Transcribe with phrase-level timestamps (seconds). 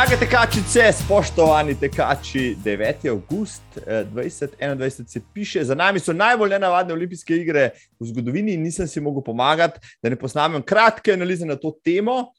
[0.00, 3.08] Drage tekačice, spoštovani tekači, 9.
[3.10, 7.66] august 2021 se piše, za nami so najbolj nenavadne olimpijske igre
[8.00, 12.32] v zgodovini in nisem si mogel pomagati, da ne posnamem kratke analize na to temo,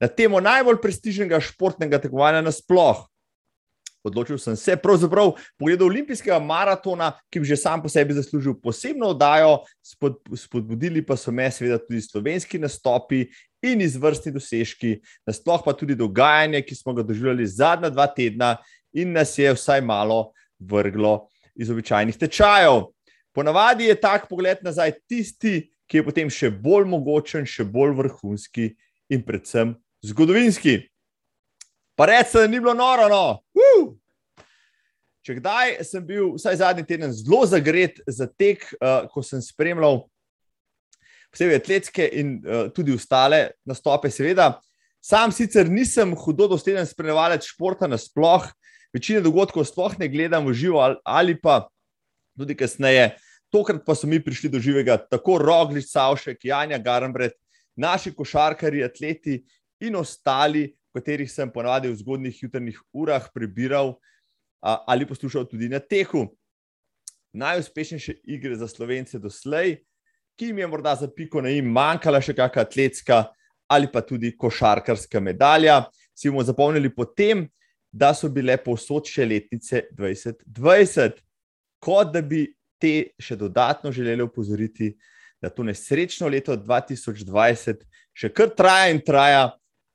[0.00, 3.02] na temo najbolj prestižnega športnega tekmovanja nasploh.
[4.06, 9.10] Odločil sem se, pravzaprav, pogledal olimpijskega maratona, ki bi že sam po sebi zaslužil posebno
[9.16, 13.26] oddajo, spod, spodbudili pa so me, seveda, tudi slovenski nastopi
[13.62, 18.56] in izvrstni dosežki, nasploh pa tudi dogajanje, ki smo ga doživljali zadnja dva tedna
[18.92, 22.88] in nas je vsaj malo vrglo iz običajnih tečajev.
[23.32, 28.70] Ponavadi je tak pogled nazaj tisti, ki je potem še bolj mogočen, še bolj vrhunski
[29.10, 29.74] in predvsem
[30.06, 30.80] zgodovinski.
[31.98, 33.08] Pa rečem, da ni bilo noro.
[33.10, 33.24] No.
[33.54, 33.90] Uh!
[35.26, 40.06] Če kdaj sem bil, vsaj zadnji teden, zelo zagret za tek, uh, ko sem spremljal
[41.32, 44.52] posebej atletske in uh, tudi ostale nastope, seveda.
[45.00, 48.44] Sam sicer nisem hudo dosleden spremljalec športa nasploh,
[48.92, 51.62] večino dogodkov sploh ne gledam v živo ali pa
[52.36, 53.14] tudi kasneje.
[53.50, 57.32] Tokrat pa so mi prišli do živega tako Roglič, Savšek, Janja Garambret,
[57.76, 59.40] naši košarkari, atleti
[59.80, 63.96] in ostali, katerih sem ponavadi v zgodnih jutrnih urah prebiral
[64.60, 66.28] ali poslušal tudi na teku.
[67.32, 69.80] Najuspešnejše igre za slovence doslej,
[70.38, 73.24] ki jim je morda za piko na im manjkala še kakšna atletska
[73.70, 77.44] ali pa tudi košarkarska medalja, si bomo zapomnili potem,
[77.92, 81.20] da so bile povsod še letnice 2020,
[81.82, 82.48] kot da bi
[82.82, 84.90] te še dodatno želeli upozoriti,
[85.40, 89.50] da to nesrečno leto 2020 še kar traja in traja,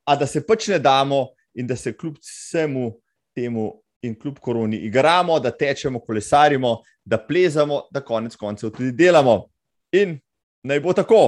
[0.05, 2.91] a da se pač ne damo in da se kljub vsemu
[3.35, 3.71] temu
[4.05, 9.49] in kljub koroni igramo, da tečemo, kolesarimo, da plezamo, da konec koncev tudi delamo.
[9.91, 10.19] In
[10.65, 11.21] naj bo tako.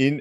[0.00, 0.20] In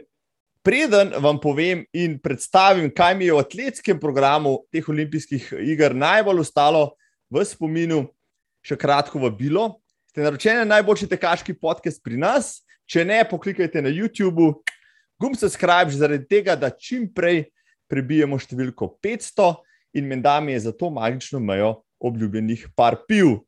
[0.64, 6.46] preden vam povem in predstavim, kaj mi je v atletskem programu teh olimpijskih iger najbolj
[6.46, 6.94] ostalo
[7.34, 8.06] v spominu,
[8.64, 9.82] še kratko vabilo.
[10.14, 12.62] Ste naročeni na najboljši tekaški podcast pri nas?
[12.86, 14.54] Če ne, poklikajte na YouTube,
[15.20, 17.48] gumb subscribe, zaradi tega, da čim prej
[17.90, 19.50] prebijemo številko 500
[20.00, 23.42] in menda mi je za to magično mejo obljubljenih par piv.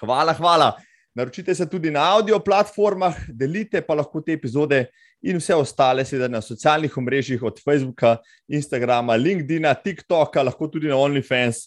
[0.00, 0.74] Hvala, hvala.
[1.16, 4.82] Naročite se tudi na audio platformah, delite pa lahko te epizode
[5.24, 8.18] in vse ostale, seveda na socialnih omrežjih, od Facebooka,
[8.52, 11.62] Instagrama, LinkedIn, TikToka, lahko tudi na OnlyFans,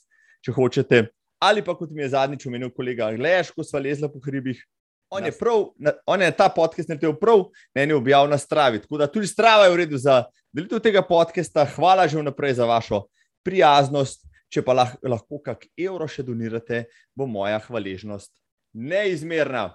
[0.46, 1.00] če hočete.
[1.42, 4.62] Ali pa kot mi je zadnjič omenil kolega Gleš, ko smo lezli po hribih,
[5.10, 5.64] On je, prav,
[6.06, 8.84] on je ta podcast naredil prav, ne je objavil na Stravi.
[8.84, 10.24] Tako da tudi Strava je v redu za
[10.54, 11.66] delitev tega podcasta.
[11.66, 13.08] Hvala že vnaprej za vašo
[13.42, 14.28] prijaznost.
[14.54, 16.84] Če pa lahko kak evro še donirate,
[17.18, 18.30] bo moja hvaležnost
[18.74, 19.74] neizmerna.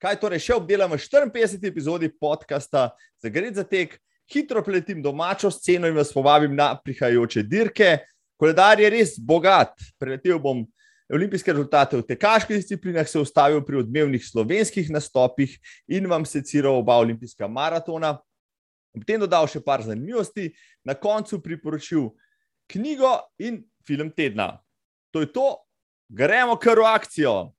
[0.00, 1.60] Kaj torej še obdelamo v 54.
[1.68, 3.98] epizodi podcasta za Gred za tek,
[4.32, 7.98] hitro pletim domačo sceno in vas povabim na prihajajoče dirke.
[8.40, 10.64] Koledar je res bogat, preletel bom
[11.12, 15.58] olimpijske rezultate v tekaških disciplinah, se ustavil pri odmevnih slovenskih nastopih
[15.88, 18.14] in vam seciral oba olimpijska maratona.
[18.96, 20.50] Ob tem dodal še par zanimivosti,
[20.86, 22.08] na koncu priporočil
[22.70, 24.54] knjigo in film tedna.
[25.12, 25.58] To je to,
[26.08, 27.50] gremo kar v akcijo.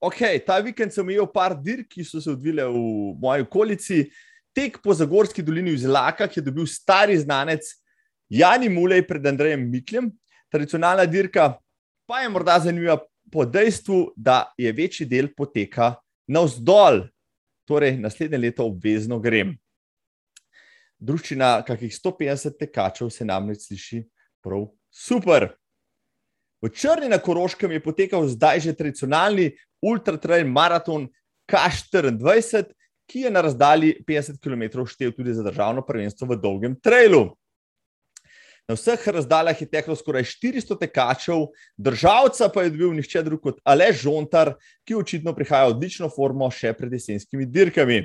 [0.00, 2.84] Ok, ta vikend sem imel par dirk, ki so se odvile v
[3.20, 3.98] moji okolici.
[4.56, 7.68] Tek po Zagorski dolini v Zlakah je dobil stari znanec
[8.30, 10.08] Jani Mulej pred Andrejem Mikljem,
[10.50, 11.58] tradicionalna dirka
[12.10, 12.96] pa je morda zanimiva
[13.30, 15.94] po dejstvu, da je večji del poteka
[16.26, 17.04] navzdol,
[17.68, 19.52] torej naslednje leto obvezno grem.
[20.98, 24.02] Družščina kakih 150 tekačev se namreč sliši
[24.42, 25.52] prav super.
[26.60, 31.08] V Črni na Koroškem je potekal zdaj že tradicionalni ultratrail maraton
[31.48, 32.68] K24,
[33.10, 37.32] ki je na razdalji 50 km štev tudi za državno prvenstvo v dolgem trailu.
[38.70, 43.58] Na vseh razdaljah je teklo skoraj 400 tekačev, državca pa je dobil nihče drug kot
[43.66, 44.52] Alež Žontar,
[44.86, 48.04] ki očitno prihaja v odlično formo še pred jesenskimi dirkami.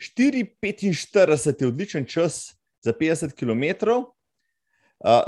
[0.00, 2.52] 4:45 je odličen čas
[2.84, 3.88] za 50 km.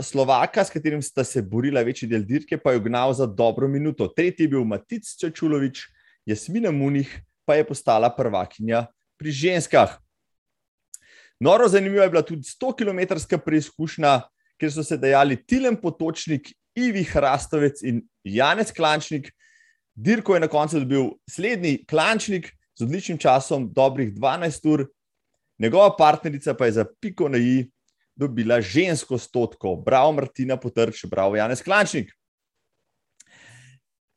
[0.01, 4.09] Slovaka, s katerim sta se borila večji del dirke, pa je gnal za dobro minuto.
[4.09, 5.87] Tretji je bil Matic Čačulovič,
[6.27, 7.09] Jasmina Munih
[7.45, 8.87] pa je postala prvakinja
[9.19, 9.97] pri ženskah.
[11.41, 14.21] Noro zanimiva je bila tudi 100-kilometrska preizkušnja,
[14.61, 19.33] kjer so se dejali Tilen Potočnik, Ivi Hrastovec in Janec Klančnik.
[19.95, 24.87] Dirko je na koncu dobil slednji Klančnik z odličnim časom, dobrih 12 ur,
[25.59, 27.67] njegova partnerica pa je za piko na i
[28.23, 29.75] dobila žensko stotko.
[29.77, 32.13] Bravo, Martina Potrč, bravo, Janec Klančnik.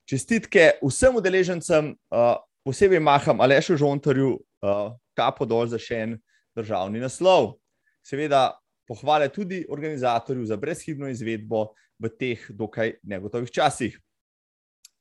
[0.05, 6.17] Čestitke vsem udeležencem, uh, posebej maham Alešu Žontarju, uh, kapo dol za še en
[6.55, 7.57] državni naslov.
[8.05, 8.53] seveda,
[8.85, 13.97] pohvale tudi organizatorju za brezhibno izvedbo v teh dokaj negotovih časih.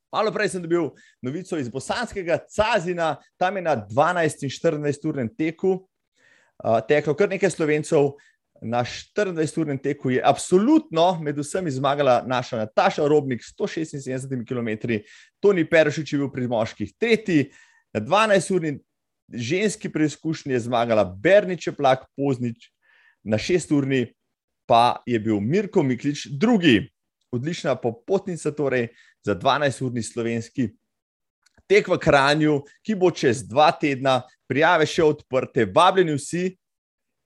[0.09, 0.89] Malo prej sem dobil
[1.21, 5.85] novico iz Bosanskega Cazina, tam je na 12 in 14 urnem teku
[6.65, 8.15] uh, teklo kar nekaj slovencev.
[8.65, 14.89] Na 24-urnem teku je absolutno med vsemi zmagala naša Nataša Robnik s 176 km,
[15.41, 17.51] Toni Perošič je bil pri moških tretji,
[17.93, 18.79] na 12-urni
[19.29, 22.71] ženski preizkušnji je zmagala Berniče Plak Poznič,
[23.25, 24.07] na 6-urni
[24.67, 26.91] pa je bil Mirko Miklič drugi.
[27.35, 28.89] Odlična popotnica torej
[29.27, 30.71] za 12-urni slovenski
[31.67, 36.53] tek v Kranju, ki bo čez dva tedna, prijave še odprte, vabljeni vsi.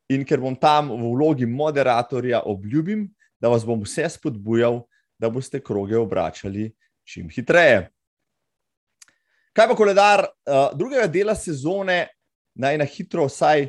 [0.08, 3.06] In ker bom tam v vlogi moderatorja, obljubim,
[3.40, 4.82] da vas bom vse spodbujal,
[5.18, 6.70] da boste kroge obračali
[7.04, 7.88] čim hitreje.
[9.52, 12.06] Kaj pa koledar uh, drugega dela sezone,
[12.58, 13.68] naj na hitro vsaj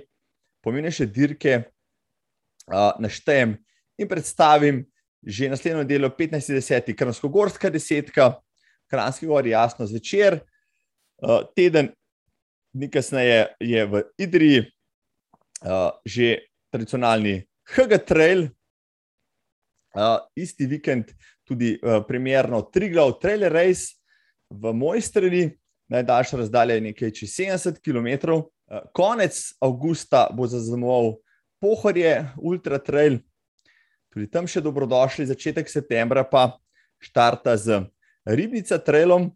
[0.64, 3.58] pomenejše dirke uh, naštejem
[3.98, 4.86] in predstavim
[5.24, 6.94] že naslednjo delo 15.10.
[6.96, 8.38] Kransko-gorska desetka,
[8.88, 10.40] Kranski gor, jasno zvečer,
[11.20, 11.92] uh, teden,
[12.74, 14.64] nekaj kasneje je v Idriji,
[15.66, 18.50] uh, že tradicionalni HG Trail,
[19.96, 21.14] uh, isti vikend
[21.44, 23.98] tudi uh, primerno Triglav Trail Race
[24.50, 25.44] v moji strani,
[25.90, 28.42] najdaljša razdalja je nekaj čez 70 km.
[28.70, 31.18] Uh, konec avgusta bo zaznamoval
[31.60, 33.20] Pohorje Ultra Trail,
[34.14, 36.56] tudi tam še dobrodošli, začetek septembra pa
[37.04, 37.84] štarta z
[38.26, 39.30] Ribnica Trailom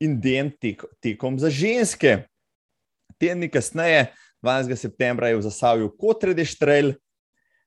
[0.00, 2.24] in DM tek, tekom za ženske.
[3.20, 4.08] Tedni kasneje
[4.42, 4.76] 12.
[4.76, 6.94] septembra je v Zasavju Kotredeš trail,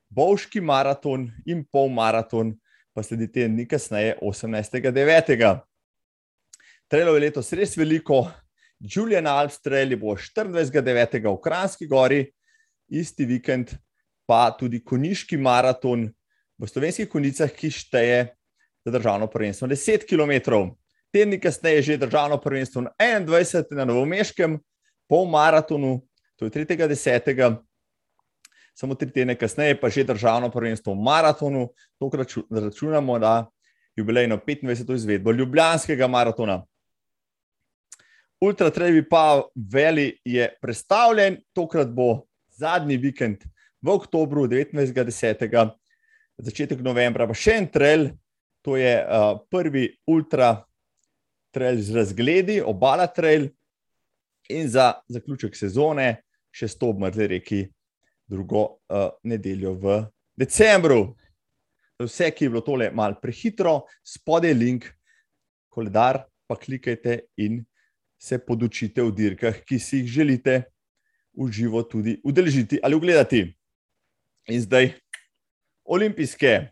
[0.10, 2.54] Bovški maraton in pol maraton,
[2.94, 5.62] pa sledi te dni kasneje, 18.9.
[6.90, 8.28] Trailov je letos res veliko,
[8.78, 11.18] Julian Alps trail bo 24.9.
[11.26, 12.28] v Kranski gori,
[12.90, 13.74] isti vikend
[14.30, 16.06] pa tudi Koniški maraton
[16.60, 18.20] v slovenskih konicah, ki šteje
[18.86, 20.62] za državno prvenstvo 10 km.
[21.14, 24.60] Tedni kasneje je že državno prvenstvo 21 na Novomeškem,
[25.10, 26.02] pol maratonu
[26.50, 27.56] to je 3.10.
[28.74, 31.68] Samo tri tedne kasneje, pa že državno prvenstvo v maratonu,
[32.00, 33.46] tokrat računamo na
[33.96, 34.96] jubilejno 25.
[34.96, 36.64] izvedbo Ljubljanskega maratona.
[38.42, 43.46] Ultra Trevi pa Veli je predstavljen, tokrat bo zadnji vikend
[43.82, 45.70] v oktobru, 19.10.
[46.38, 48.10] začetek novembra, pa še en trail,
[48.66, 50.64] to je uh, prvi ultra
[51.54, 53.52] trail z razgledi, obala trail,
[54.50, 57.64] in za zaključek sezone še sto obmrli reki,
[58.30, 60.00] drugo uh, nedeljo v
[60.38, 61.16] decembru.
[62.04, 64.88] Vse, ki je bilo tole malo prehitro, spodaj je link,
[65.74, 67.62] koledar, pa klikajte in
[68.20, 70.64] se podučite v dirkah, ki si jih želite
[71.34, 73.42] v živo tudi udeležiti ali ogledati.
[74.48, 74.94] In zdaj
[75.86, 76.70] olimpijske.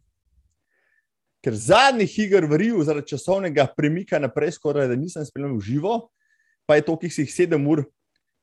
[1.41, 5.95] Ker zadnjih iger v Riju, zaradi časovnega premika naprej, skoraj da nisem spremljal v živo,
[6.69, 7.81] pa je to, ki si jih sedem ur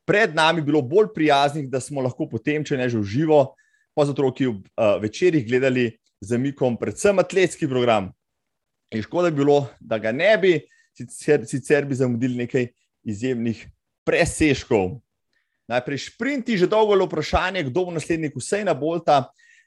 [0.08, 3.40] pred nami bilo bolj prijaznih, da smo lahko potem, če ne že v živo,
[3.93, 5.90] pa z otroki v uh, večerjih gledali
[6.25, 8.08] z Mikom, predvsem atletski program.
[8.94, 10.55] In škoda bi bilo, da ga ne bi,
[10.96, 12.70] sicer, sicer bi zamudili nekaj
[13.05, 13.67] izjemnih
[14.08, 14.96] presežkov.
[15.69, 19.27] Najprej šprinti, že dolgo je vprašanje, kdo bo naslednik Vsejna Bolta.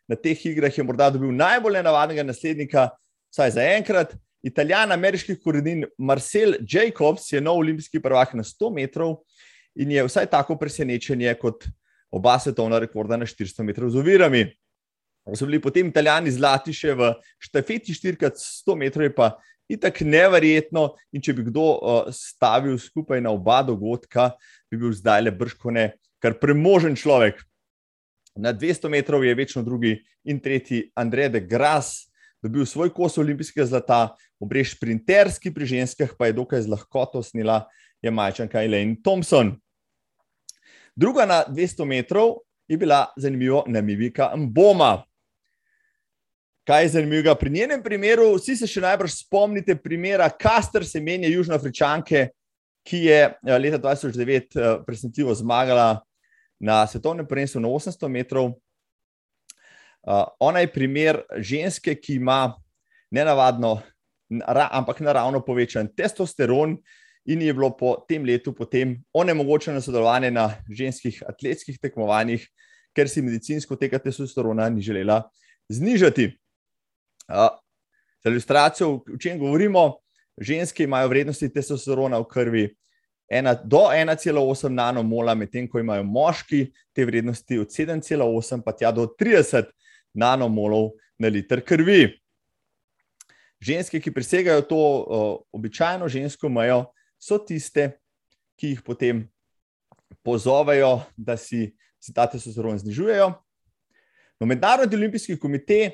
[0.10, 2.90] Na teh igrah je morda dobil najbolj nenavadnega naslednika,
[3.30, 4.18] vsaj za enkrat.
[4.42, 9.22] Italijan ameriških korenin Marcel Jacobs je nov olimpijski prvak na 100 metrov
[9.76, 11.68] in je vsaj tako presenečenje kot
[12.12, 14.44] oba svetovna rekorda na 400 metrov z ovirami.
[15.36, 19.38] So bili potem italijani zlati še v štafeti 4x100 metrov, je pa
[19.72, 20.92] itak neverjetno.
[21.14, 24.32] In če bi kdo uh, stavil skupaj na oba dogodka,
[24.72, 27.40] bi bil zdaj le brškone kar premožen človek.
[28.36, 32.08] Na 200 metrov je večno drugi in tretji Andrej de Gras.
[32.42, 37.68] Dobil svoj kos olimpijskega zlata, obrež sprinterski pri ženskah, pa je dokaj z lahkoto snila
[38.02, 39.56] je majčanka Elaine Thompson.
[40.96, 45.04] Druga na 200 metrov je bila zanimiva Namibika Mboma.
[46.68, 48.36] Kaj je zanimivo pri njenem primeru?
[48.36, 52.28] Vsi se še najbrž spomnite primera Kaster Semenje, južnoafričanke,
[52.88, 56.04] ki je eh, leta 2009 eh, presenetljivo zmagala
[56.60, 58.54] na svetovnem prvenstvu na 800 metrov.
[60.02, 62.54] Uh, ona je primer ženske, ki ima
[63.14, 63.82] nenavadno,
[64.48, 66.78] ampak naravno povečan testosteron,
[67.26, 72.48] in je bilo po tem letu potem onemogočeno sodelovanje na ženskih atletskih tekmovanjih,
[72.96, 75.22] ker si medicinsko tega testosterona ni želela
[75.70, 76.32] znižati.
[78.24, 80.02] Za ilustracijo, o čem govorimo,
[80.38, 82.66] ženske imajo vrednosti testosterona v krvi.
[83.32, 89.06] Ena do 1,8 nanomola, medtem ko imajo moški te vrednosti od 7,8 pa tja do
[89.20, 89.70] 30
[90.14, 92.18] nanomolov na liter krvi.
[93.62, 96.90] Ženske, ki presegajo to uh, običajno žensko mejo,
[97.22, 97.92] so tiste,
[98.58, 99.24] ki jih potem
[100.26, 103.30] pozovejo, da si, si ta testosteron znižujejo.
[104.42, 105.92] No, Mednarodni olimpijski komitej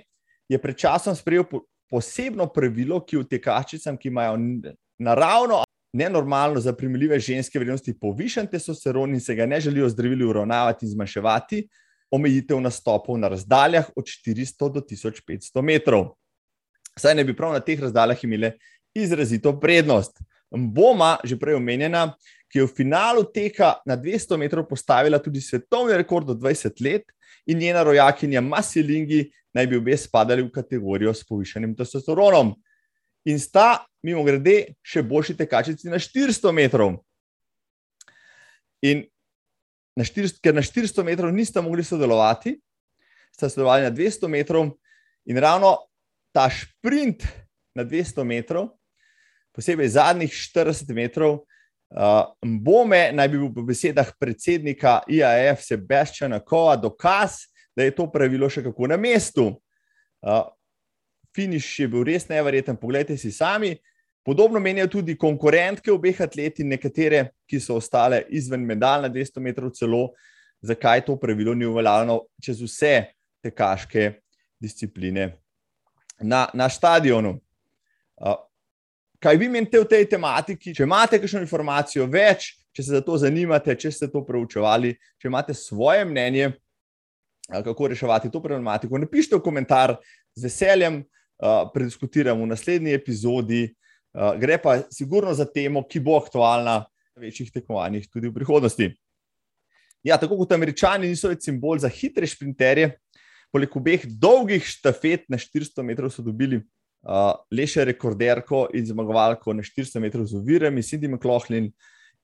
[0.47, 4.37] je pred časom sprejel po, posebno pravilo, ki v tekačicam, ki imajo
[4.99, 10.85] naravno, nenormalno za primerljive ženske vrednosti povišen testosteron in se ga ne želijo zdravili uravnavati
[10.85, 11.67] in zmanjševati,
[12.11, 16.15] omejitev nastopov na razdaljah od 400 do 1500 metrov.
[16.97, 18.51] Saj ne bi prav na teh razdaljah imele
[18.95, 20.19] izrazito prednost.
[20.51, 22.15] Boma, že prej omenjena,
[22.47, 27.03] ki je v finalu teka na 200 metrov postavila tudi svetovni rekord do 20 let,
[27.47, 32.53] in njena rojakinja Masilingi naj bi obe spadali v kategorijo s povišenim testosteronom.
[33.27, 36.99] In sta, mimo grede, še boljši tekačici na 400 metrov.
[38.85, 39.03] In
[39.97, 42.55] na 400, ker na 400 metrov nista mogli sodelovati,
[43.35, 44.71] sta sodelovali na 200 metrov,
[45.27, 45.73] in ravno
[46.31, 47.25] ta sprint
[47.75, 48.76] na 200 metrov,
[49.57, 51.39] posebej zadnjih 40 metrov,
[51.89, 58.05] uh, Bome naj bi bil po besedah predsednika IAF Sebastiana Kova dokaz, da je to
[58.11, 59.49] pravilo še kako na mestu.
[60.21, 60.45] Uh,
[61.35, 63.75] finiš je bil res nevreten, poglejte si sami.
[64.27, 69.71] Podobno menijo tudi konkurentke obeh atletov, nekatere, ki so ostale izven medalj na 200 metrov,
[69.77, 70.09] celo
[70.61, 72.93] zakaj to pravilo ni uveljavljeno čez vse
[73.45, 74.09] tekaške
[74.59, 75.29] discipline
[76.19, 77.37] na, na stadionu.
[78.17, 78.35] Uh,
[79.19, 80.73] kaj vi menite o tej tematiki?
[80.75, 85.29] Če imate kakšno informacijo več, če se za to zanimate, če ste to preučevali, če
[85.31, 86.51] imate svoje mnenje,
[87.47, 89.95] kako reševati to problematiko, napišite v komentar
[90.35, 93.63] z veseljem, uh, prediskutiramo v naslednji epizodi.
[94.13, 98.91] Uh, gre pa sigurno za temo, ki bo aktualna na večjih tekmovanjih tudi v prihodnosti.
[100.05, 102.93] Ja, tako kot američani niso več simbol za hitre šprinterje,
[103.51, 106.61] poleg obeh dolgih štafet na 400 metrov so dobili
[107.03, 111.71] uh, le še rekorderko in zmagovalko na 400 metrov z ovirami, Cindy McLaughlin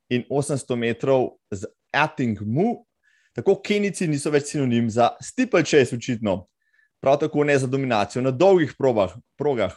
[0.10, 2.84] in 800 metrov z Atting Mu.
[3.34, 6.44] Tako Kenici niso več sinonim za steeplechase, očitno.
[7.02, 9.74] Prav tako ne za dominacijo na dolgih probah, progah.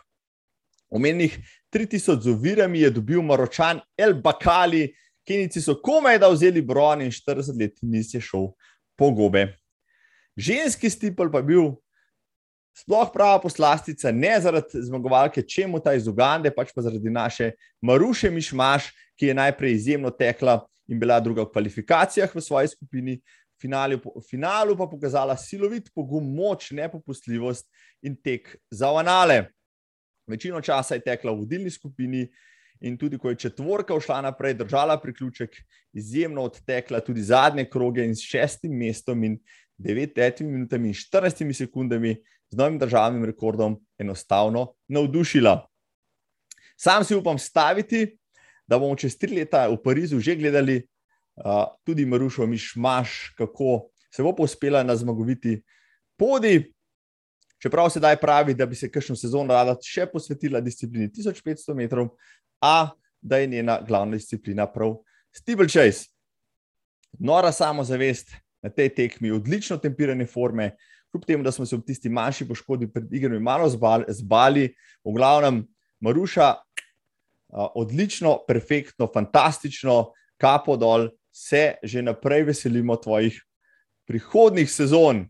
[0.93, 1.35] Omenjenih
[1.75, 4.93] 3000 z ovirami je dobil Maročan El Bakali,
[5.27, 8.53] Kenici so komaj da vzeli bron in 40 let nisi šel
[8.97, 9.49] po gobe.
[10.37, 11.65] Ženski stipel pa je bil
[12.77, 18.31] sploh prava poslastica, ne zaradi zmagovalke, čemu ta iz Ugande, pač pa zaradi naše Maruše
[18.31, 23.21] Mišmaš, ki je najprej izjemno tekla in bila druga v kvalifikacijah v svoji skupini.
[23.57, 27.65] V finalu, v finalu pa pokazala silovit pogum, moč, nepopustljivost
[28.05, 29.47] in tek za vanale.
[30.29, 32.27] Večino časa je tekla v vodilni skupini,
[32.81, 35.57] in tudi ko je četvorka šla naprej, držala priključek,
[35.93, 39.39] izjemno odtekla tudi zadnje kroge in s šestim mestom in
[39.79, 42.17] 9 minutami in 14 sekundami
[42.51, 45.67] z novim državnim rekordom enostavno navdušila.
[46.77, 48.19] Sam si upam staviti,
[48.67, 54.23] da bomo čez tri leta v Parizu že gledali uh, tudi Marušo Mišmaš, kako se
[54.23, 55.63] bo uspela na zmagoviti
[56.17, 56.73] podi.
[57.63, 62.11] Čeprav se daj pravi, da bi se kakšno sezono rada še posvetila disciplini 1500 metrov,
[62.61, 64.99] a da je njena glavna disciplina prav
[65.33, 66.11] steeplechase.
[67.19, 70.77] Nora samozavest na tej tekmi, odlično tempirane forme,
[71.17, 75.67] kljub temu, da smo se v tisti manjši poškodbi pred igrami malo zbali, v glavnem
[76.01, 76.55] Maruša,
[77.49, 83.41] odlično, perfektno, fantastično, kapo dol, se že naprej veselimo tvojih
[84.07, 85.27] prihodnih sezon.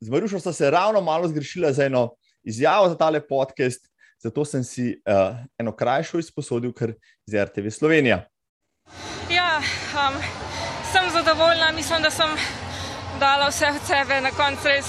[0.00, 3.90] Z Marušo sta se ravno malo zgrešila za eno izjavo za tale podcast,
[4.22, 5.02] zato sem si
[5.58, 6.94] eno krajšo izposodil, kar
[7.26, 8.28] iz RTV Slovenija.
[9.30, 10.14] Ja, um,
[10.92, 12.30] sem zadovoljna, mislim, da sem
[13.18, 14.86] dala vse od sebe, na koncu res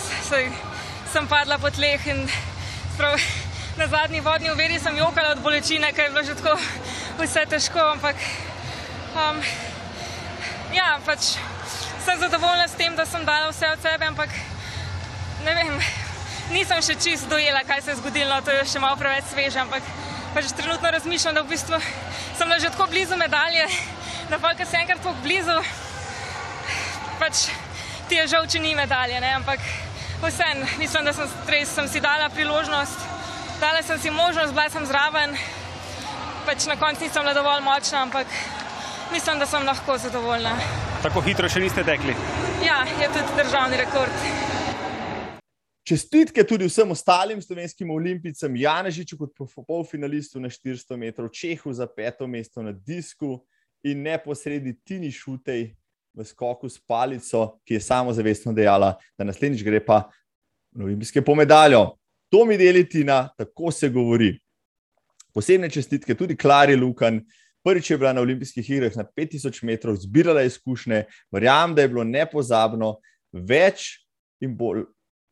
[1.09, 2.27] sem padla po tleh in
[2.93, 3.17] sprav,
[3.77, 6.53] na zadnji vodni uveri sem jokala od bolečine, ker je bilo že tako
[7.17, 8.15] vse težko, ampak
[9.17, 9.41] um,
[10.73, 11.39] ja, pač
[12.05, 14.29] sem zadovoljna s tem, da sem dala vse od sebe, ampak
[15.45, 15.79] ne vem,
[16.53, 19.81] nisem še čist dojela, kaj se je zgodilo, to je še malo preveč sveže, ampak
[20.35, 21.81] pač trenutno razmišljam, da v bistvu
[22.37, 23.65] sem že tako blizu medalje,
[24.29, 25.57] da pa ker sem enkrat tako blizu,
[27.17, 27.49] pač
[28.09, 29.29] ti je žal, če ni medalje, ne?
[29.37, 29.61] ampak
[30.23, 33.05] vsem, mislim, da sem, res, sem si dala priložnost,
[33.61, 35.35] dala sem si možnost, bila sem zraven,
[36.47, 38.33] pač na koncu nisem bila dovolj močna, ampak
[39.13, 40.55] mislim, da sem lahko zadovoljna.
[41.05, 42.15] Tako hitro še niste tekli?
[42.65, 44.25] Ja, je tudi državni rekord.
[45.89, 49.37] Čestitke tudi vsem ostalim slovenskim olimpijcem, Janežiču kot
[49.67, 53.39] polfinalistu na 400 metrov, Čehu za peto mesto na disku
[53.85, 55.69] in neposredni Tini Šutej,
[56.13, 60.09] v skoku s palico, ki je samozavestno dejala, da naslednjič gre pa
[60.71, 61.95] na olimpijske po medaljo.
[62.29, 64.33] To mi deli Tina, tako se govori.
[65.33, 67.21] Posebne čestitke tudi Klari Lukan.
[67.63, 72.03] Prvič je bila na olimpijskih igrah na 5000 metrov, zbirala izkušnje, verjamem, da je bilo
[72.03, 72.99] nepozabno,
[73.31, 73.99] več
[74.41, 74.85] in bolj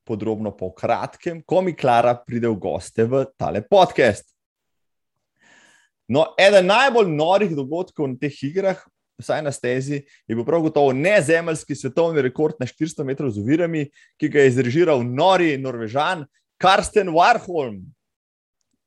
[0.07, 4.29] podrobno po kratkem, ko mi Klara pride v goste v tale podcast.
[6.07, 8.79] No, eden najbolj norih dogodkov na teh igrah,
[9.17, 13.88] vsaj na stezi, je bil prav gotovo nezemeljski svetovni rekord na 400 metrov z ovirami,
[14.17, 16.25] ki ga je izrežiral nori Norvežan
[16.62, 17.81] Karsten Warholm.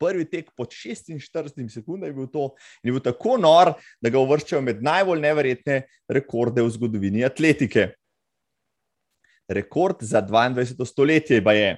[0.00, 4.22] Prvi tek pod 46 sekundami je bil to in je bil tako nor, da ga
[4.22, 7.90] uvrščajo med najbolj neverjetne rekorde v zgodovini atletike.
[9.50, 10.86] Rekord za 22.
[10.86, 11.76] stoletje pa je.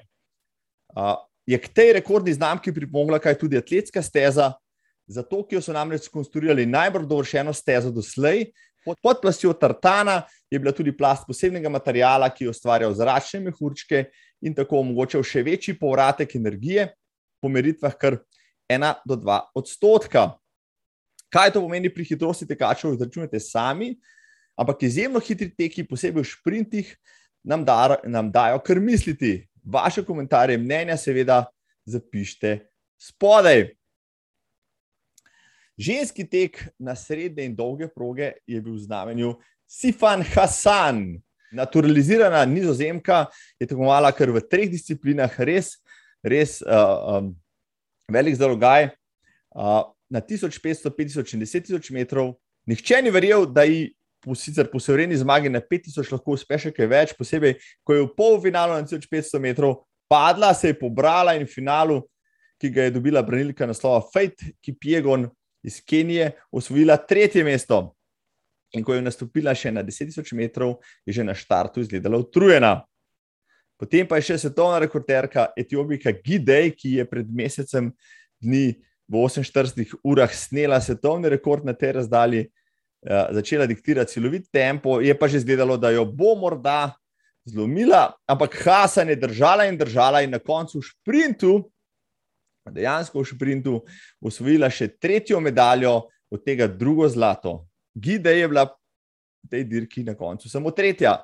[0.92, 1.16] Uh,
[1.48, 4.52] je k tej rekordni znamki pripomogla kaj tudi atletska steza,
[5.12, 8.50] zato ki so namreč skonstruirali najbolj dovršeno stezo doslej.
[8.84, 14.08] Pod, pod plastjo tartana je bila tudi plast posebnega materijala, ki je ustvarjal zračne mehurčke
[14.42, 16.88] in tako omogočal še večji povratek energije,
[17.42, 18.18] po meritvah kar
[18.70, 20.32] 1 do 2 odstotka.
[21.32, 23.94] Kaj to pomeni pri hitrosti tekačev, izračunate sami,
[24.58, 26.90] ampak izjemno hitri teki, posebej v sprintih,
[27.44, 29.46] nam, dar, nam dajo kar misliti.
[29.62, 31.44] Vaše komentarje, mnenja, seveda,
[31.86, 32.58] zapišite
[33.02, 33.70] spodaj.
[35.78, 39.34] Ženski tek na srednje in dolge proge je bil v znamenju
[39.66, 41.20] Sifan Hasan.
[41.52, 43.26] Naturalizirana nizozemka
[43.60, 45.76] je tekmovala kar v treh disciplinah, res,
[46.24, 47.32] res uh, um,
[48.08, 48.90] velik zalogaj.
[49.52, 52.34] Uh, na 1500, 5000 in 10.000 metrov.
[52.68, 56.72] Nihče ni verjel, da ji po, sicer po severni zmagi na 5000 lahko uspe še
[56.76, 59.80] kaj več, posebej, ko je v polfinalu na 1500 metrov
[60.12, 62.02] padla, se je pobrala in v finalu,
[62.60, 65.24] ki ga je dobila branilka naslova Fate, ki Piegon
[65.62, 67.94] iz Kenije osvojila tretje mesto.
[68.72, 72.80] In ko je nastopila še na 10.000 metrov, je že na štartu izgledala utrujena.
[73.76, 77.90] Potem pa je še svetovna rekorderka Etiopika Gidej, ki je pred mesecem
[78.40, 78.78] dni
[79.10, 85.12] v 48 urah snela svetovni rekord na tej razdalji, uh, začela diktirati celovit tempo, je
[85.18, 86.94] pa že izgledalo, da jo bo morda
[87.44, 91.71] zlomila, ampak Hasan je držala in držala in na koncu v sprintu
[92.70, 93.80] dejansko v sprintu
[94.22, 97.66] osvojila še tretjo medaljo, od tega drugo zlato.
[97.94, 98.64] Gide je bila
[99.44, 101.20] v tej dirki na koncu samo tretja.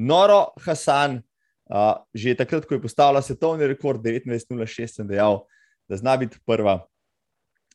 [0.00, 1.20] Noro Hasan,
[1.68, 5.44] uh, že takrat, ko je postavila svetovni rekord 19.06, sem dejal,
[5.84, 6.80] da zna biti prva,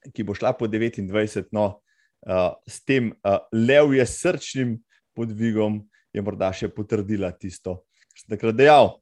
[0.09, 1.53] ki bo šla po 29.
[1.53, 1.85] No,
[2.25, 4.79] uh, s tem uh, levje srčnim
[5.13, 5.83] podvigom
[6.15, 8.95] je morda še potrdila tisto, kar sem takrat dejal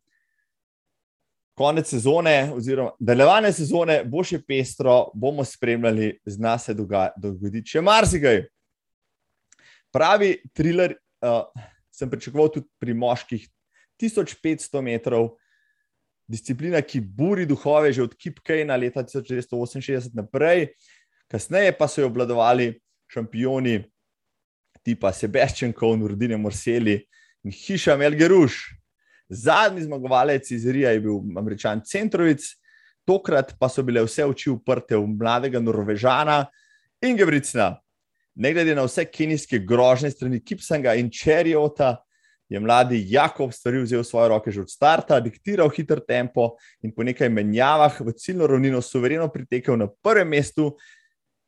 [1.58, 8.42] konec sezone, oziroma nadaljevanje sezone, bo še pestro, bomo spremljali, zna se dogoditi še marsikaj.
[9.94, 11.46] Pravi thriller uh,
[11.94, 13.46] sem pričakoval tudi pri moških
[14.02, 15.36] 1500 metrov,
[16.28, 20.72] disciplina, ki buri duhove že od Kipkejna leta 1968 naprej,
[21.30, 22.72] kasneje pa so jo obladovali
[23.12, 23.84] šampioni
[24.84, 26.98] tipa Sebastian Cohn, Urdine Morseli
[27.44, 28.83] in Hiša Melgeruš.
[29.34, 32.46] Zadnji zmagovalec iz Rija je bil američan Centrovic,
[33.06, 36.46] tokrat pa so bile vse oči uprte v mladega Norvežana
[37.02, 37.74] in Gebricna.
[38.36, 41.98] Ne glede na vse kenijske grožnje strani Kipsanga in Čerjota,
[42.50, 47.04] je mladi Jakob stvari vzel svoje roke že od starta, diktiral hiter tempo in po
[47.04, 50.76] nekaj menjavah v ciljno ravnino suvereno pritekel na prvem mestu,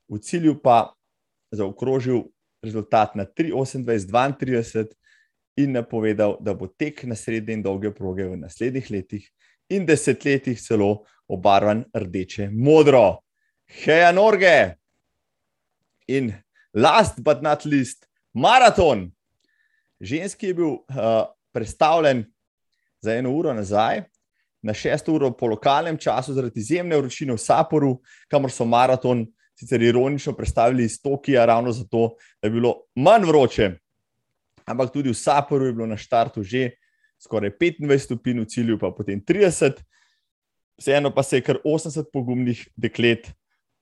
[0.09, 0.93] v cilju pa
[1.51, 2.23] zaokrožil
[2.63, 5.04] rezultat na 3:28:32
[5.57, 9.27] in napovedal, da bo tek na srednje in dolge proge v naslednjih letih
[9.69, 13.21] in desetletjih celo obarvan rdeče modro.
[13.83, 14.75] Heja Norge!
[16.07, 16.33] In
[16.73, 19.09] last but not least, maraton.
[19.99, 22.25] Ženski je bil uh, predstavljen
[23.01, 24.03] za eno uro nazaj,
[24.61, 29.81] na šesto uro po lokalnem času, zaradi izjemne vročine v Saporu, kamor so maraton sicer
[29.81, 33.71] ironično predstavili iz Tokija, ravno zato, da je bilo manj vroče
[34.65, 36.75] ampak tudi v Saporu je bilo na štartu že
[37.21, 39.79] skoraj 25 stopinj, v cilju pa potem 30.
[40.77, 43.31] Vseeno pa se je kar 80 pogumnih deklet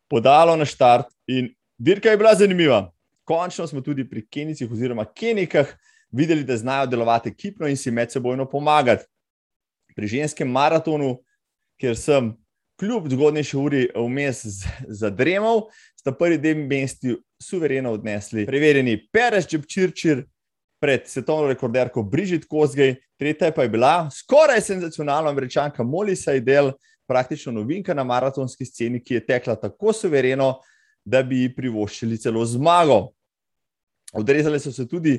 [0.07, 2.91] podalo na štart in dirka je bila zanimiva.
[3.23, 5.67] Končno smo tudi pri Kenicih oziroma Kenikah
[6.11, 9.05] videli, da znajo delovati ekipno in si medsebojno pomagati.
[9.95, 11.23] Pri ženskem maratonu,
[11.81, 12.33] kjer sem
[12.79, 14.43] kljub zgodnejši uri vmes
[14.87, 15.67] zadremal,
[15.97, 20.25] sta prvi dve mesti suvereno odnesli preverjeni Perez Čepčirčir
[20.83, 26.73] pred svetovno rekorderko Brigitte Kozgej, tretja pa je bila skoraj senzacionalna američanka Molly Seidel,
[27.07, 30.57] praktično novinka na maratonski sceni, ki je tekla tako suvereno,
[31.05, 32.97] da bi ji privoščili celo zmago.
[34.13, 35.13] Odrezali so se tudi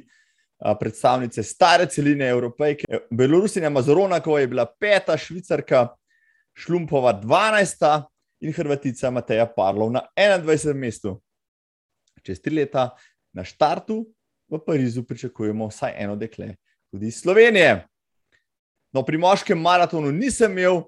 [0.81, 2.85] predstavnice stare celine, evropejke.
[3.11, 5.87] Belorusina Mazoronakova je bila peta, Švicarka
[6.53, 8.03] Šlumpova 12.
[8.40, 10.74] in Hrvatica Mateja Parlov na 21.
[10.74, 11.14] mestu.
[12.22, 12.90] Čez tri leta
[13.33, 14.03] na štartu
[14.48, 16.54] v Parizu pričakujemo vsaj eno dekle,
[16.90, 17.87] tudi iz Slovenije.
[18.92, 20.83] No, pri moškem maratonu nisem imel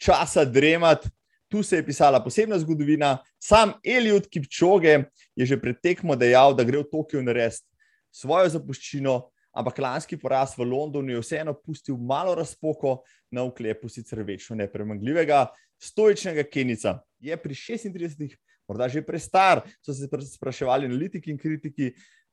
[0.00, 1.08] časa dremati,
[1.52, 3.18] tu se je pisala posebna zgodovina.
[3.38, 5.04] Sam Eliud Kipčoge
[5.36, 7.68] je že pred tekmo dejal, da gre v Tokio narediti
[8.12, 9.18] svojo zapuščino,
[9.52, 15.46] ampak lanski poraz v Londonu je vseeno pustil malo razpoko na uklepu sicer večno nepremagljivega
[15.82, 17.00] stoičnega Kenica.
[17.20, 18.36] Je pri 36,
[18.68, 21.92] morda že prestar, so se spraševali analitiki in kritiki,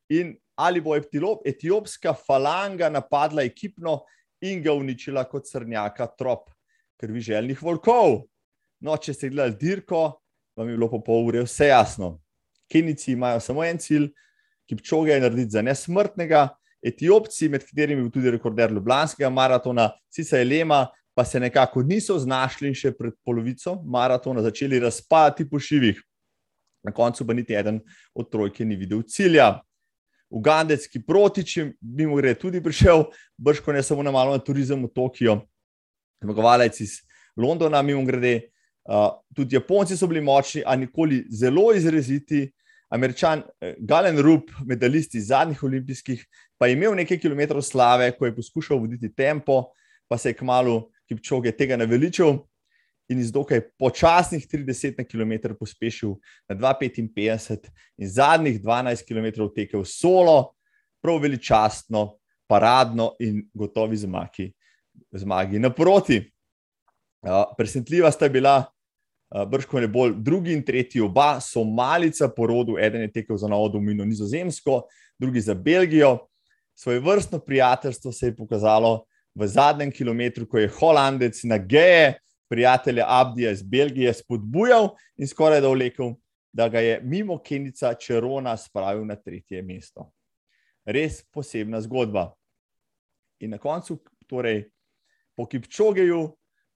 [0.09, 0.95] in ali bo
[1.45, 4.01] etiopska falanga napadla ekipno
[4.41, 6.49] in ga uničila kot srnjaka trop
[6.99, 8.25] krvi željnih volkov.
[8.79, 10.19] No, če ste gledali dirko,
[10.55, 12.17] vam je bilo po pol ure vse jasno.
[12.71, 14.09] Kenici imajo samo en cilj,
[14.67, 16.47] ki pčoge je narediti za nesmrtnega,
[16.85, 22.15] etiopci, med katerimi je bil tudi rekorder Ljubljanskega maratona, Cisa Elema, pa se nekako niso
[22.19, 25.99] znašli še pred polovico maratona začeli razpadati po šivih.
[26.87, 27.81] Na koncu pa niti eden
[28.15, 29.57] od trojke ni videl cilja.
[30.29, 34.91] Ugandec, ki protič, mimo gre, tudi prišel, brško ne samo na malo na turizem v
[34.93, 35.39] Tokio,
[36.21, 36.99] zmagovalec iz
[37.37, 38.51] Londona, mimo grede.
[38.89, 42.47] Uh, tudi Japonci so bili močni, a nikoli zelo izraziti.
[42.89, 46.23] Američan eh, Galen Rup, medalist iz zadnjih olimpijskih,
[46.57, 49.67] pa je imel nekaj kilometrov slave, ko je poskušal voditi tempo,
[50.09, 52.39] pa se je kmalo Kipčoge tega naveličal
[53.09, 56.15] in iz dokaj počasnih 30 km pospešil
[56.49, 60.53] na 2,55 in zadnjih 12 km tekel solo,
[61.01, 62.17] prav veličastno,
[62.47, 64.51] paradno in gotovi zmagi,
[65.11, 66.21] zmagi naproti.
[67.21, 68.63] Uh, presenetljiva sta bila
[69.35, 73.37] Eh, brško ne bolj drugi in tretji, oba so malica po rodu, eden je tekel
[73.37, 74.81] za novo domino Nizozemsko,
[75.19, 76.17] drugi za Belgijo.
[76.75, 82.17] Svoje vrstno prijateljstvo se je pokazalo v zadnjem kilometru, ko je Holandec na geje
[82.49, 86.13] prijatelja Abdija iz Belgije spodbujal in skoraj da vlekel,
[86.53, 90.09] da ga je mimo Kenica Čerona spravil na tretje mesto.
[90.85, 92.31] Res posebna zgodba.
[93.39, 94.65] In na koncu, torej
[95.37, 96.25] po Kipčogeju,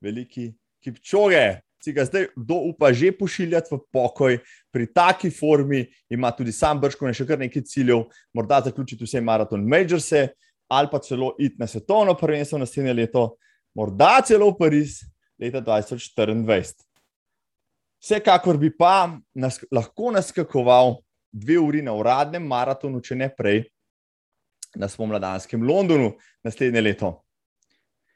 [0.00, 0.52] veliki
[0.85, 4.38] Kipčoge si ga zdaj kdo upa že pošiljati v pokoj,
[4.70, 8.04] pri taki formi ima tudi sam brško in še kar nekaj ciljev,
[8.35, 10.28] morda zaključiti vse maraton majorse
[10.72, 13.37] ali pa celo iti na svetovno prvenstvo naslednje leto,
[13.74, 15.00] morda celo v Pariz
[15.42, 16.87] leta 2024.
[18.02, 20.96] Vsekakor bi pa nas, lahko naskakoval
[21.33, 23.64] dve uri na uradnem maratonu, če ne prej,
[24.78, 26.14] na spomladanskem Londonu
[26.46, 27.12] naslednje leto.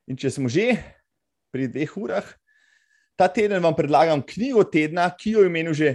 [0.07, 0.73] In če smo že
[1.53, 2.27] pri dveh urah,
[3.17, 5.95] Ta teden vam predlagam knjigo tedna, ki jo je imenil že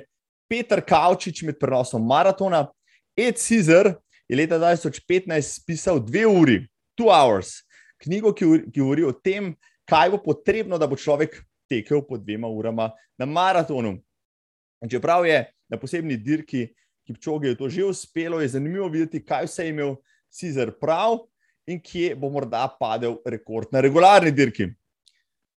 [0.50, 2.65] Petr Kavčič med prenosom maratona.
[3.15, 3.94] Ed Caesar
[4.26, 6.58] je leta 2015 pisal dve uri,
[6.98, 7.62] two hours,
[8.02, 9.54] knjigo, ki govori o tem,
[9.91, 13.97] kaj bo potrebno, da bo človek tekel po dvema urama na maratonu.
[14.82, 16.69] In čeprav je na posebni dirki,
[17.06, 19.95] ki pčoge je to že uspelo, je zanimivo videti, kaj vse je imel
[20.32, 21.19] Caesar prav
[21.67, 24.71] in kje bo morda padel rekord na regularni dirki.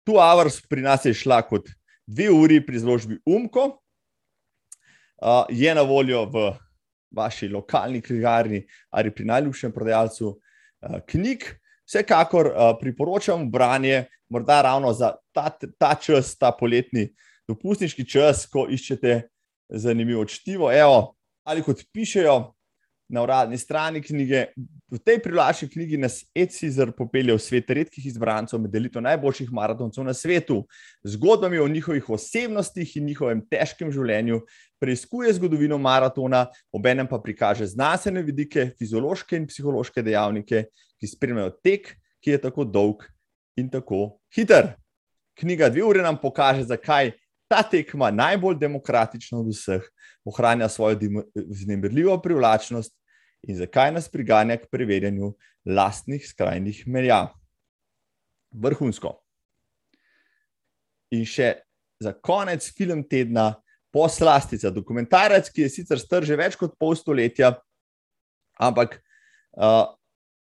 [0.04, 1.70] Two Hours pri nas je šla kot
[2.08, 3.70] dve uri pri zložbi Umko,
[5.24, 6.52] uh, je na voljo v
[7.14, 11.46] vaši lokalni knjigarni ali pri najljubšem prodajalcu uh, knjig.
[11.88, 17.10] Vsekakor uh, priporočam branje, morda ravno za ta, ta čas, ta poletni
[17.48, 19.22] dopustniški čas, ko iščete
[19.70, 20.72] zanimivo čtivo.
[20.72, 22.54] Evo, ali kot pišejo
[23.14, 24.46] na uradni strani knjige.
[24.92, 30.06] V tej privlačni knjigi nas Edcizer popelje v svet redkih izbrancov med elito najboljših maratoncev
[30.06, 30.64] na svetu.
[31.04, 34.42] Zgodbami o njihovih osebnostih in njihovem težkem življenju
[34.82, 40.66] preizkuje zgodovino maratona, obenem pa prikaže znanstvene vidike, fiziološke in psihološke dejavnike,
[41.04, 41.90] ki spremljajo tek,
[42.24, 43.04] ki je tako dolg
[43.60, 44.78] in tako hiter.
[45.36, 47.12] Knjiga dve ure nam pokaže, zakaj
[47.52, 49.84] ta tekma najbolj demokratična od vseh,
[50.24, 50.96] ohranja svojo
[51.36, 52.96] vznemirljivo privlačnost
[53.44, 55.34] in zakaj nas priganja k preverjanju
[55.66, 57.34] lastnih skrajnih meja.
[58.54, 59.18] Vrhunsko.
[61.12, 61.58] In še
[62.00, 63.52] za konec film tedna,
[63.94, 67.52] poslastica, dokumentarec, ki je sicer star že več kot pol stoletja,
[68.58, 68.96] ampak
[69.54, 69.92] uh,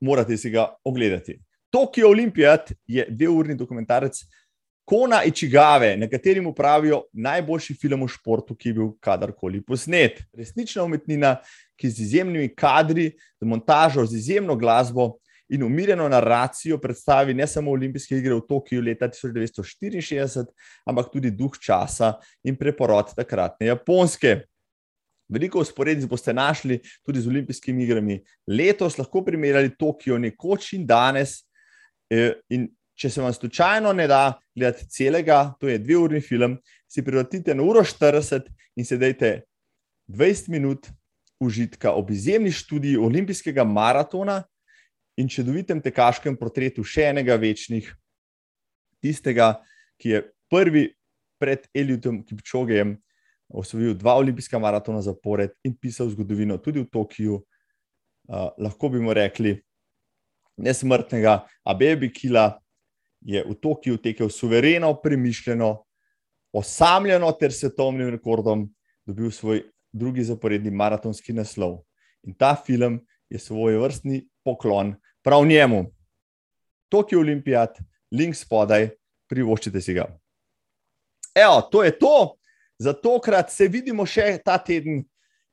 [0.00, 1.38] morate si ga ogledati.
[1.70, 4.24] Tokio Olimpijat je dveurni dokumentarec
[4.90, 10.18] Kona Ičigave, na katerem upravijo najboljši film v športu, ki je bil kadarkoli posnet.
[10.34, 11.36] Resnična umetnina,
[11.78, 15.12] ki z izjemnimi kadri, z montažo, z izjemno glasbo
[15.48, 20.44] in umirjeno naracijo predstavi ne samo olimpijske igre v Tokiu leta 1964,
[20.86, 24.36] ampak tudi duh časa in preporod takratne Japonske.
[25.30, 28.18] Veliko usporednic boste našli tudi z olimpijskimi igrami.
[28.50, 31.40] Letos lahko primerjali Tokio nekoč in danes.
[32.10, 32.66] Eh, in
[33.00, 36.58] če se vam slučajno ne da gledati celega, to je dve urni film,
[36.90, 39.42] si privatite na uro 40 in sedajte
[40.10, 40.90] 20 minut
[41.40, 44.42] užitka ob izjemni študiji olimpijskega maratona
[45.16, 47.88] in čudovitem tekaškem portretu še enega večnih,
[49.00, 49.54] tistega,
[50.00, 50.90] ki je prvi
[51.40, 52.98] pred Eliutom Kipčogejem
[53.50, 57.40] osvojil dva olimpijska maratona zapored in pisal zgodovino tudi v Tokiu.
[58.30, 59.56] Uh, lahko bi mu rekli,
[60.60, 62.60] nesmrtnega, a Baby Kila
[63.20, 65.70] je v Tokiu tekel suvereno, premišljeno,
[66.52, 68.68] osamljeno ter svetovnim rekordom
[69.06, 71.80] dobil svoj drugi zaporedni maratonski naslov.
[72.22, 75.84] In ta film je svoj vrstni poklon prav njemu.
[76.88, 77.78] Tokio Olimpijat,
[78.10, 78.90] link spodaj,
[79.30, 80.06] privoščite si ga.
[81.34, 82.36] Evo, to je to,
[82.80, 85.04] za tokrat se vidimo še ta teden.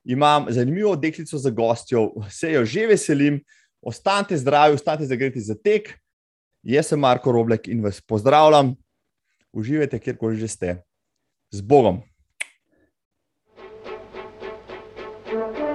[0.08, 3.42] Imam zanimivo deklico za gostjo, se jo že veselim.
[3.84, 5.92] Ostanite zdravi, ostanite zagreti za tek.
[6.64, 8.72] Jaz sem Marko Roblek in vas pozdravljam.
[9.52, 10.76] Uživajte, kjerkoli že ste.
[11.52, 12.02] Z Bogom.
[15.30, 15.67] Just look